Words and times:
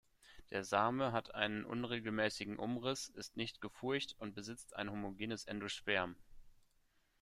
Der 0.49 0.63
Same 0.63 1.11
hat 1.11 1.35
einen 1.35 1.63
unregelmäßigen 1.63 2.57
Umriss, 2.57 3.09
ist 3.09 3.37
nicht 3.37 3.61
gefurcht 3.61 4.15
und 4.17 4.33
besitzt 4.33 4.75
ein 4.75 4.89
homogenes 4.89 5.45
Endosperm. 5.45 6.15